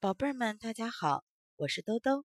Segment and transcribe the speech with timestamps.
[0.00, 1.24] 宝贝儿们，大家好，
[1.56, 2.24] 我是兜兜。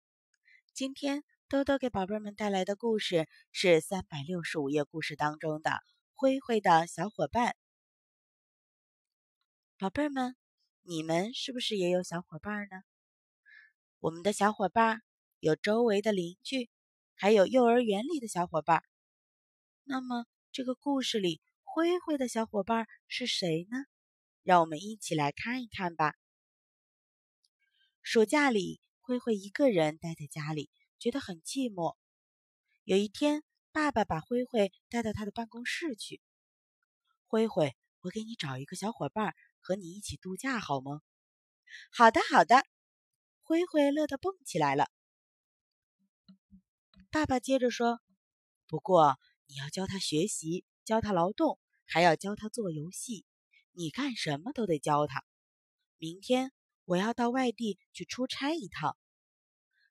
[0.72, 5.70] 今天兜兜给宝贝儿们带来的故事是三百六十五页故事当中的
[6.14, 7.50] 《灰灰的小伙伴》。
[9.76, 10.34] 宝贝儿们，
[10.80, 12.80] 你们是不是也有小伙伴呢？
[13.98, 15.02] 我们的小伙伴
[15.38, 16.70] 有周围的邻居，
[17.16, 18.82] 还有幼儿园里的小伙伴。
[19.84, 23.76] 那么，这个故事里灰灰的小伙伴是谁呢？
[24.42, 26.14] 让我们一起来看一看吧。
[28.10, 31.94] 暑假里，灰灰一个人待在家里，觉得很寂寞。
[32.84, 36.22] 有一天，爸爸把灰灰带到他的办公室去。
[37.26, 41.02] 灰灰，我给你找一个小伙伴，和你一起度假好吗？
[41.92, 42.64] 好的，好的。
[43.42, 44.90] 灰灰乐得蹦起来了。
[47.10, 48.00] 爸爸接着说
[48.66, 53.26] ：“不过你要教他学习，教他劳动，还要教他做游戏。
[53.72, 55.26] 你干什么都得教他。
[55.98, 56.52] 明天。”
[56.88, 58.96] 我要到外地去出差一趟，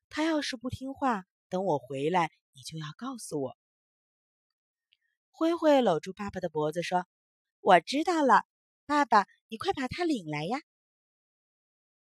[0.08, 3.56] 他要是不听话，等我回来，你就要告诉我。
[5.30, 7.06] 灰灰搂住爸爸的脖子说
[7.62, 8.46] ：“我知道了，
[8.84, 10.58] 爸爸，你快把他领来呀。”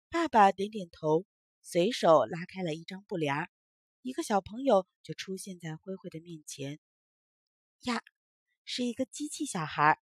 [0.08, 1.26] 爸爸点点头，
[1.60, 3.50] 随手拉开了一张布帘儿，
[4.00, 6.80] 一个小朋友就出现在灰灰的面前。
[7.82, 8.00] 呀，
[8.64, 10.00] 是一个机器小孩，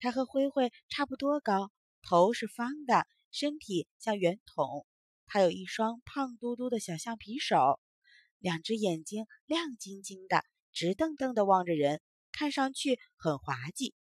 [0.00, 1.70] 他和灰灰差不多高，
[2.02, 3.06] 头是方的。
[3.30, 4.86] 身体像圆筒，
[5.26, 7.80] 他有一双胖嘟嘟的小橡皮手，
[8.38, 12.00] 两只眼睛亮晶晶的，直瞪瞪的望着人，
[12.32, 13.94] 看上去很滑稽。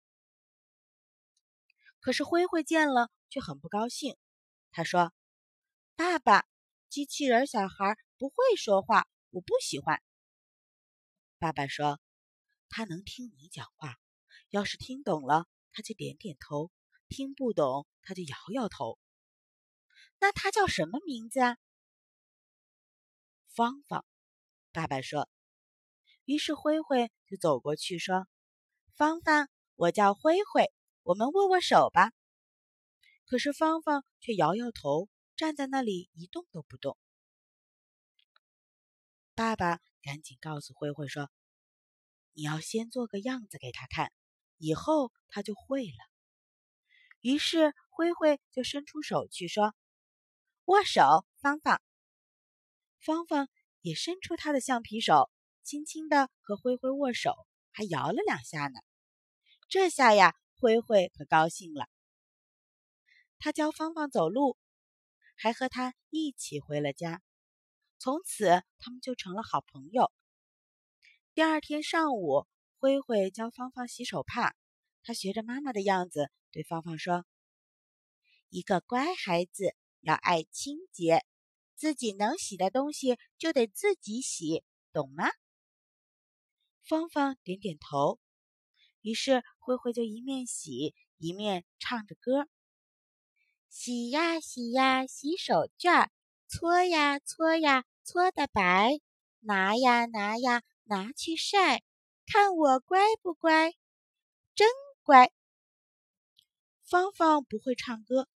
[2.01, 4.17] 可是灰灰见了却很不高兴，
[4.71, 5.13] 他说
[5.95, 6.47] ：“爸爸，
[6.89, 10.03] 机器人小孩不会说话，我不喜欢。”
[11.39, 12.01] 爸爸说
[12.69, 13.99] ：“他能听你讲话，
[14.51, 16.71] 要是听懂了，他就点点头；
[17.09, 18.99] 听不懂，他就摇摇头。”
[20.23, 21.57] 那他叫什么名字啊？
[23.49, 24.07] 芳芳，
[24.71, 25.29] 爸爸说。
[26.27, 28.29] 于是灰灰就走过去说
[28.95, 32.13] ：“芳芳，我叫灰灰，我们握握手吧。”
[33.27, 36.97] 可是芳芳却摇摇头，站在那里一动都不动。
[39.35, 41.33] 爸爸赶紧告诉灰灰说
[42.33, 44.13] ：“你要先做个样子给他看，
[44.59, 45.99] 以后他就会了。”
[47.23, 49.75] 于是灰灰就伸出手去说。
[50.73, 51.83] 握手，芳芳。
[52.99, 53.51] 芳芳
[53.83, 55.31] 也伸出她的橡皮手，
[55.63, 57.35] 轻轻的和灰灰握手，
[57.73, 58.81] 还摇了两下呢。
[59.69, 61.91] 这下呀，灰灰可高兴了。
[63.39, 64.57] 他教芳芳走路，
[65.37, 67.21] 还和她一起回了家。
[67.99, 70.11] 从此，他们就成了好朋友。
[71.35, 72.47] 第二天上午，
[72.79, 74.55] 灰灰教芳芳洗手帕，
[75.03, 77.27] 他学着妈妈的样子对芳芳说
[78.49, 81.25] ：“一个乖孩子。”要爱清洁，
[81.75, 85.31] 自己能洗的东西就得自己洗，懂吗？
[86.83, 88.19] 芳芳点点头。
[89.01, 92.47] 于是灰灰就一面洗一面唱着歌
[93.69, 96.09] ：“洗呀洗呀洗手绢，
[96.49, 99.01] 搓呀搓呀搓得白，
[99.41, 101.83] 拿呀拿呀拿去晒，
[102.27, 103.73] 看我乖不乖？
[104.55, 104.69] 真
[105.03, 105.33] 乖。”
[106.85, 108.29] 芳芳不会唱歌。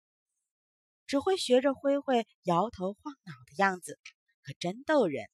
[1.08, 4.00] 只会学着灰灰摇头晃脑的样子，
[4.42, 5.30] 可真逗人。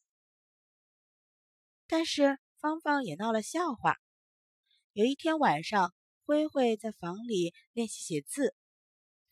[1.88, 3.98] 但是芳芳也闹了笑话。
[4.94, 5.94] 有一天晚上，
[6.26, 8.56] 灰灰在房里练习写字，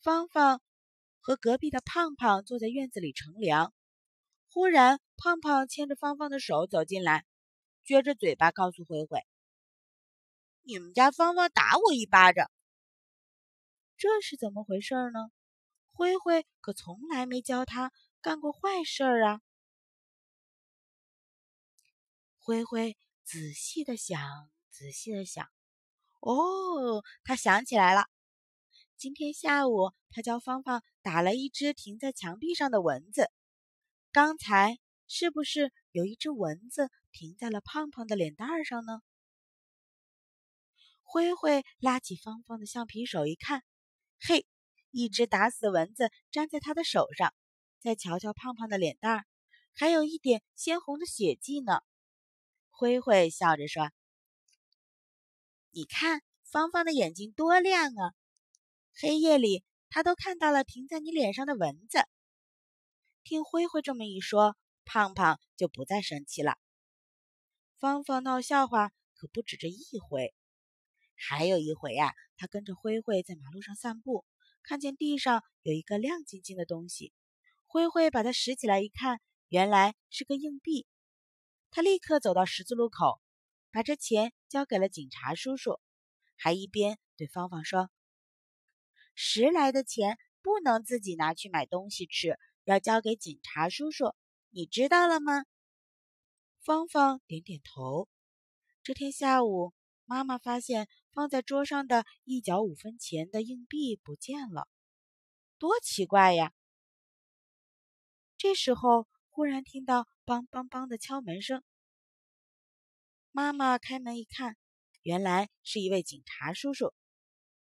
[0.01, 0.61] 芳芳
[1.19, 3.73] 和隔壁的胖胖坐在院子里乘凉。
[4.51, 7.25] 忽然，胖胖牵着芳芳的手走进来，
[7.85, 9.19] 撅着嘴巴告诉灰灰
[10.63, 12.49] ：“你们家芳芳打我一巴掌。”
[13.95, 15.29] 这是怎么回事呢？
[15.99, 19.41] 灰灰可从来没教他干过坏事儿啊！
[22.37, 25.45] 灰灰仔细的想，仔细的想，
[26.21, 28.05] 哦，他想起来了。
[28.95, 33.29] 今天下午，他教芳芳打了一只停在墙壁上的蚊子。
[34.13, 39.01] 刚才是不是有一只蚊子停在了胖胖的脸蛋上呢？
[41.03, 43.65] 灰灰拉起芳芳的橡皮手一看，
[44.21, 44.47] 嘿！
[44.91, 47.33] 一只打死的蚊子粘在他的手上，
[47.79, 49.25] 再瞧瞧胖胖的脸蛋儿，
[49.73, 51.81] 还有一点鲜红的血迹呢。
[52.69, 53.91] 灰灰笑着说
[55.71, 58.13] ：“你看芳芳的眼睛多亮啊！
[58.93, 61.99] 黑夜里，他都看到了停在你脸上的蚊子。”
[63.23, 66.57] 听灰灰这么一说，胖胖就不再生气了。
[67.77, 70.33] 芳芳闹笑话可不止这一回，
[71.15, 74.25] 还有一回呀，他跟着灰灰在马路上散步。
[74.69, 77.11] 看见地上有一个亮晶晶的东西，
[77.65, 80.85] 灰灰把它拾起来一看，原来是个硬币。
[81.71, 83.19] 他立刻走到十字路口，
[83.71, 85.79] 把这钱交给了警察叔叔，
[86.35, 87.89] 还一边对芳芳说
[89.15, 94.13] ：“拾来的钱不能自己拿去买东西吃，要交给警察叔叔，
[94.51, 95.45] 你知道了吗？”
[96.61, 98.07] 芳芳点点头。
[98.83, 99.73] 这天下午，
[100.09, 104.67] 妈妈发现放在桌上的一角五分钱的硬币不见了，
[105.59, 106.51] 多奇怪呀！
[108.35, 111.63] 这时候，忽然听到“梆梆梆”的敲门声。
[113.31, 114.57] 妈妈开门一看，
[115.03, 116.91] 原来是一位警察叔叔。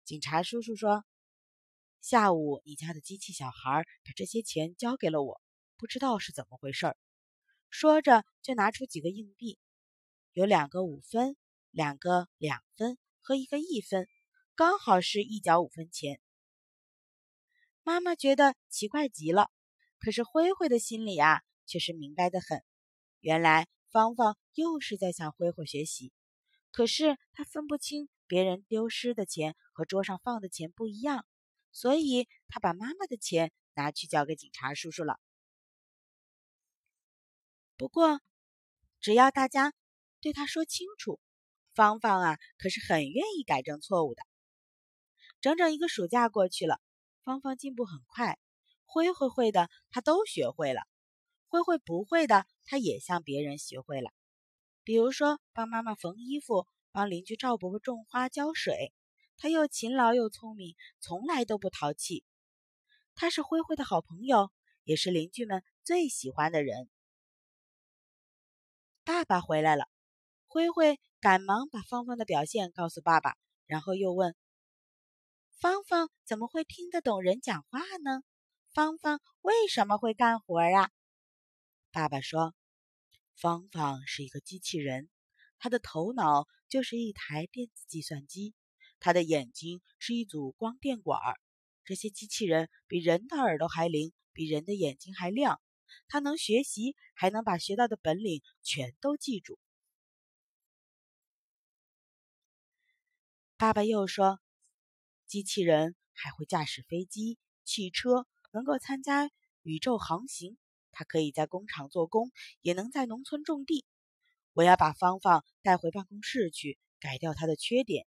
[0.05, 1.03] 警察叔叔说
[2.03, 5.41] ：“下午你家的机器小孩把这些钱交给了我，
[5.79, 6.95] 不知道是怎么回事。”
[7.71, 9.59] 说着，就拿出几个硬币，
[10.35, 11.39] 有两个五分，
[11.75, 14.09] 两个两分和一个一分，
[14.55, 16.21] 刚好是一角五分钱。
[17.83, 19.51] 妈妈觉得奇怪极了。
[19.99, 22.63] 可是灰灰的心里啊，却是明白的很。
[23.19, 26.13] 原来芳芳又是在向灰灰学习，
[26.71, 31.27] 可是她分不清别人丢失的钱和桌上放的钱不一样，
[31.73, 35.19] 所以她把妈妈的钱拿去交给警察叔叔了。
[37.77, 38.21] 不过，
[39.01, 39.75] 只要大家
[40.21, 41.19] 对他说清楚，
[41.75, 44.23] 芳芳啊，可是很愿意改正错误的。
[45.41, 46.81] 整整一个暑假过去了，
[47.23, 48.39] 芳芳进步很快。
[48.87, 50.83] 灰灰会的，她都学会了；
[51.49, 54.11] 灰灰不会的，她也向别人学会了。
[54.85, 58.93] 比如说，帮妈妈缝衣服，帮邻居赵伯伯种花浇水。
[59.37, 62.25] 她又勤劳又聪明，从来都不淘气。
[63.17, 64.51] 他是灰灰的好朋友，
[64.85, 66.89] 也是邻居们最喜欢的人。
[69.05, 69.89] 爸爸回来了，
[70.47, 73.35] 灰灰赶忙把芳芳的表现告诉爸爸，
[73.65, 74.37] 然后又问
[75.59, 78.23] ：“芳芳怎么会听得懂人讲话呢？”
[78.75, 80.91] 芳芳为什么会干活啊？
[81.91, 82.55] 爸爸说
[83.41, 85.09] ：“芳芳是一个机器人，
[85.59, 88.53] 她的头脑就是一台电子计算机，
[89.01, 91.41] 她的眼睛是一组光电管儿。
[91.87, 95.59] 这些机器人比人的耳朵还灵，比人的眼睛还亮。
[96.07, 99.59] 它能学习，还能把学到的本领全都记住。”
[103.65, 104.41] 爸爸又说
[105.27, 109.31] ：“机器人还会驾驶飞机、汽车。”能够参加
[109.63, 110.59] 宇宙航行，
[110.93, 112.31] 他可以在工厂做工，
[112.61, 113.87] 也能在农村种地。
[114.53, 118.07] 我要把芳芳带回办公室去，改掉她的缺点，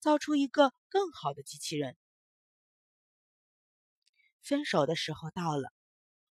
[0.00, 1.94] 造出一个更好的机器人。
[4.40, 5.70] 分手的时候到了，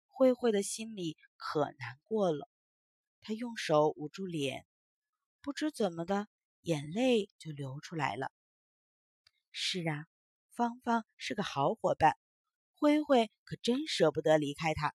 [0.06, 2.48] 慧慧的心里可难过了。
[3.20, 4.64] 她用手捂住脸，
[5.40, 6.28] 不知怎么的，
[6.60, 8.30] 眼泪就流出来了。
[9.56, 10.06] 是啊，
[10.50, 12.18] 芳芳是个好伙伴。
[12.76, 14.96] 灰灰可真舍不得离开他，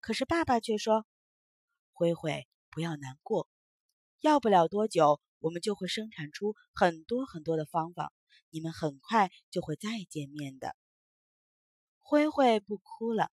[0.00, 1.06] 可是爸爸却说
[1.94, 3.48] ：“灰灰，不要难过，
[4.18, 8.12] 要不了多久，我们就会生产出很多很多的芳芳，
[8.50, 10.74] 你们很快就会再见面的。”
[12.02, 13.30] 灰灰不哭了，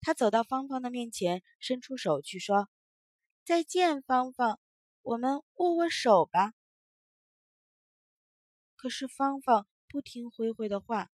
[0.00, 2.68] 他走到芳芳的面前，伸出手去说
[3.44, 4.60] ：“再见，芳芳，
[5.02, 6.52] 我们握握手吧。”
[8.78, 11.10] 可是芳芳不听灰灰的话。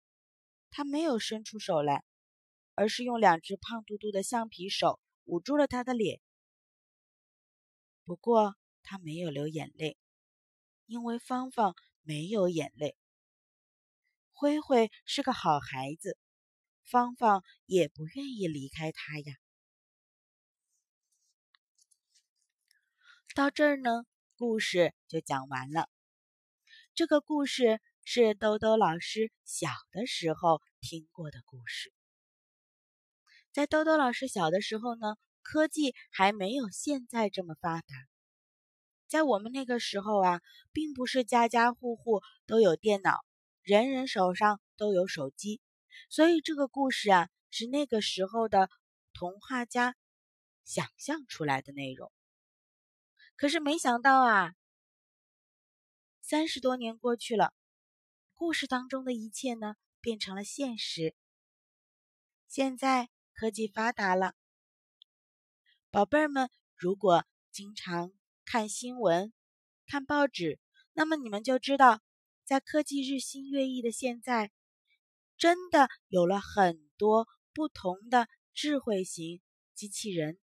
[0.72, 2.04] 他没有伸出手来，
[2.76, 6.20] 而是用两只胖嘟嘟的橡皮手捂住了他的脸。
[8.04, 9.98] 不过他没有流眼泪，
[10.86, 12.96] 因为芳芳没有眼泪。
[14.30, 16.16] 灰灰是个好孩子，
[16.84, 19.34] 芳芳也不愿意离开他呀。
[23.34, 24.04] 到这儿呢，
[24.36, 25.90] 故事就讲完了。
[27.00, 27.80] 这个故事。
[28.04, 31.94] 是兜兜老师小的时候听过的故事。
[33.52, 37.86] 在兜兜老师小的时候呢，科技还没有现在这么发达。
[39.08, 40.42] 在我们那个时候啊，
[40.72, 43.24] 并不是家家户户都有电脑，
[43.62, 45.62] 人人手上都有手机，
[46.10, 48.68] 所以这个故事啊，是那个时候的
[49.14, 49.96] 童话家
[50.66, 52.12] 想象出来的内容。
[53.36, 54.52] 可是没想到啊，
[56.30, 57.52] 三十多年过去了。
[58.36, 61.16] 故事当中的一切呢，变成了现实。
[62.46, 64.36] 现在科技发达了，
[65.90, 68.12] 宝贝儿们，如果经常
[68.44, 69.32] 看新闻、
[69.88, 70.60] 看报纸，
[70.92, 72.00] 那么你们就知道，
[72.44, 74.52] 在科技日新月异的现在，
[75.36, 79.42] 真的有了很多不同的智慧型
[79.74, 80.38] 机器人，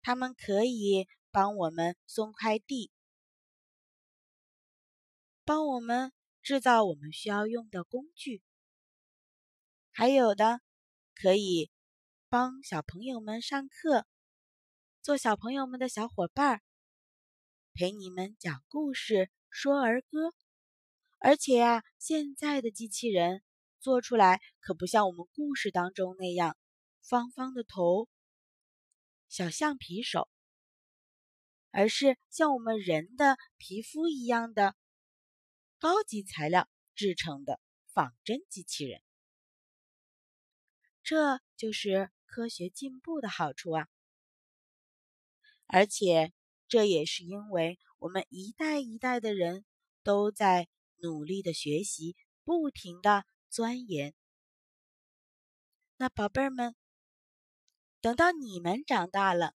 [0.00, 2.90] 他们可以帮我们送快递。
[5.46, 6.12] 帮我们
[6.42, 8.42] 制造我们需要用的工具，
[9.92, 10.60] 还有的
[11.14, 11.70] 可以
[12.28, 14.08] 帮小朋友们上课，
[15.02, 16.62] 做小朋友们的小伙伴儿，
[17.74, 20.34] 陪你们讲故事、说儿歌。
[21.18, 23.40] 而且啊，现在的机器人
[23.78, 26.56] 做出来可不像我们故事当中那样
[27.02, 28.08] 方方的头、
[29.28, 30.28] 小橡皮手，
[31.70, 34.74] 而是像我们人的皮肤一样的
[35.78, 39.02] 高级材料制成的仿真机器人。
[41.02, 43.88] 这就是科学进步的好处啊！
[45.66, 46.32] 而且
[46.68, 49.64] 这也是因为我们一代一代的人
[50.02, 50.68] 都在。
[51.02, 54.14] 努力的学习，不停的钻研。
[55.98, 56.74] 那宝贝儿们，
[58.00, 59.54] 等到你们长大了，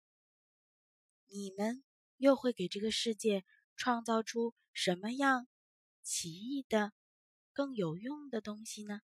[1.28, 1.82] 你们
[2.18, 3.42] 又会给这个世界
[3.74, 5.48] 创造出什么样
[6.12, 6.92] 奇异的、
[7.52, 9.00] 更有用的东西呢？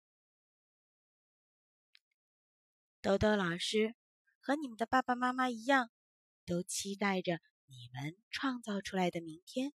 [2.99, 3.93] 豆豆老师
[4.39, 5.91] 和你们的爸爸妈妈一样，
[6.47, 9.71] 都期待着你们创造出来的明天。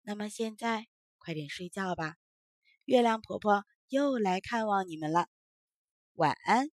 [0.00, 0.88] 那么现在。
[1.22, 2.16] 快点睡觉吧，
[2.86, 5.28] 月亮婆婆又来看望你们了，
[6.14, 6.70] 晚安。